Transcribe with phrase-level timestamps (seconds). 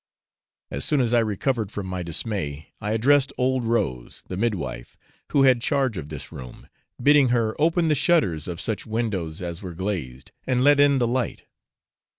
[0.71, 4.97] As soon as I recovered from my dismay, I addressed old Rose, the midwife,
[5.31, 6.67] who had charge of this room,
[6.99, 11.07] bidding her open the shutters of such windows as were glazed, and let in the
[11.07, 11.43] light.